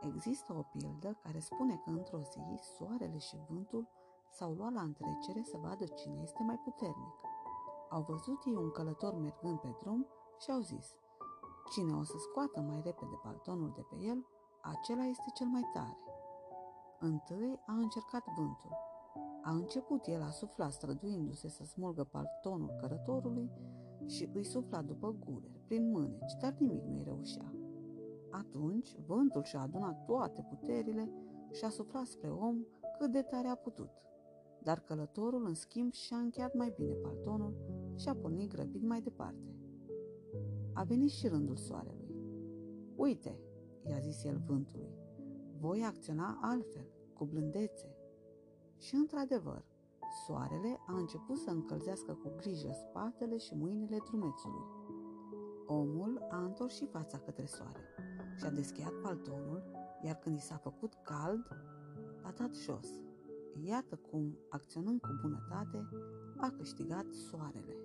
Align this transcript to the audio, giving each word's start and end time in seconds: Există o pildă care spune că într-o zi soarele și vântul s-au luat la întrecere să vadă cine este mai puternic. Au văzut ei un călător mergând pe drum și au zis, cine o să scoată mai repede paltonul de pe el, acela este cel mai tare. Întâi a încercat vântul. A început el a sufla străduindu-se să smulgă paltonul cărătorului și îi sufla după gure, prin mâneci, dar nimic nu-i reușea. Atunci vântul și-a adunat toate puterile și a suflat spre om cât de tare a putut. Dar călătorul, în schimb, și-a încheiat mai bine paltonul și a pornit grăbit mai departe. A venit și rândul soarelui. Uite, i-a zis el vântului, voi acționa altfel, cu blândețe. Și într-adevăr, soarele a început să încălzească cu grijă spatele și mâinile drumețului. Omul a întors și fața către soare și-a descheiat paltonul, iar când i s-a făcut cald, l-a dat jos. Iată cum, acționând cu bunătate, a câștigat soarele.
Există 0.00 0.54
o 0.58 0.62
pildă 0.62 1.18
care 1.22 1.38
spune 1.38 1.76
că 1.84 1.90
într-o 1.90 2.18
zi 2.18 2.60
soarele 2.76 3.18
și 3.18 3.36
vântul 3.48 3.88
s-au 4.30 4.52
luat 4.52 4.72
la 4.72 4.80
întrecere 4.80 5.42
să 5.42 5.56
vadă 5.56 5.84
cine 5.86 6.20
este 6.22 6.42
mai 6.42 6.58
puternic. 6.64 7.14
Au 7.90 8.02
văzut 8.02 8.44
ei 8.44 8.54
un 8.54 8.70
călător 8.70 9.14
mergând 9.14 9.58
pe 9.58 9.76
drum 9.80 10.06
și 10.38 10.50
au 10.50 10.60
zis, 10.60 10.94
cine 11.70 11.92
o 11.92 12.02
să 12.02 12.18
scoată 12.18 12.60
mai 12.60 12.80
repede 12.84 13.20
paltonul 13.22 13.72
de 13.74 13.80
pe 13.90 13.96
el, 13.96 14.26
acela 14.62 15.04
este 15.04 15.30
cel 15.34 15.46
mai 15.46 15.70
tare. 15.72 15.98
Întâi 16.98 17.60
a 17.66 17.72
încercat 17.72 18.24
vântul. 18.36 18.76
A 19.42 19.50
început 19.50 20.06
el 20.06 20.22
a 20.22 20.30
sufla 20.30 20.68
străduindu-se 20.68 21.48
să 21.48 21.64
smulgă 21.64 22.04
paltonul 22.04 22.76
cărătorului 22.80 23.50
și 24.06 24.30
îi 24.34 24.44
sufla 24.44 24.82
după 24.82 25.16
gure, 25.24 25.50
prin 25.66 25.90
mâneci, 25.90 26.34
dar 26.40 26.54
nimic 26.58 26.84
nu-i 26.84 27.02
reușea. 27.02 27.52
Atunci 28.38 28.96
vântul 29.06 29.42
și-a 29.42 29.60
adunat 29.60 30.04
toate 30.04 30.46
puterile 30.48 31.10
și 31.52 31.64
a 31.64 31.68
suflat 31.68 32.06
spre 32.06 32.28
om 32.28 32.56
cât 32.98 33.10
de 33.12 33.22
tare 33.22 33.48
a 33.48 33.54
putut. 33.54 33.90
Dar 34.62 34.80
călătorul, 34.80 35.46
în 35.46 35.54
schimb, 35.54 35.92
și-a 35.92 36.16
încheiat 36.16 36.54
mai 36.54 36.72
bine 36.76 36.92
paltonul 36.92 37.54
și 37.96 38.08
a 38.08 38.14
pornit 38.14 38.48
grăbit 38.48 38.82
mai 38.82 39.00
departe. 39.00 39.54
A 40.72 40.82
venit 40.82 41.10
și 41.10 41.28
rândul 41.28 41.56
soarelui. 41.56 42.14
Uite, 42.96 43.40
i-a 43.88 43.98
zis 43.98 44.24
el 44.24 44.42
vântului, 44.46 44.94
voi 45.60 45.82
acționa 45.84 46.38
altfel, 46.42 46.86
cu 47.14 47.24
blândețe. 47.24 47.96
Și 48.76 48.94
într-adevăr, 48.94 49.64
soarele 50.26 50.78
a 50.86 50.96
început 50.96 51.36
să 51.36 51.50
încălzească 51.50 52.12
cu 52.12 52.32
grijă 52.36 52.70
spatele 52.72 53.36
și 53.36 53.54
mâinile 53.54 53.98
drumețului. 54.06 54.64
Omul 55.66 56.26
a 56.30 56.44
întors 56.44 56.74
și 56.74 56.86
fața 56.86 57.18
către 57.18 57.44
soare 57.44 57.97
și-a 58.38 58.50
descheiat 58.50 58.92
paltonul, 59.02 59.62
iar 60.02 60.14
când 60.14 60.36
i 60.36 60.40
s-a 60.40 60.56
făcut 60.56 60.92
cald, 61.02 61.46
l-a 62.22 62.32
dat 62.36 62.54
jos. 62.54 62.88
Iată 63.66 63.96
cum, 64.10 64.38
acționând 64.48 65.00
cu 65.00 65.18
bunătate, 65.22 65.88
a 66.36 66.50
câștigat 66.56 67.06
soarele. 67.12 67.76